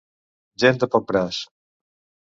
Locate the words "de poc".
0.85-1.07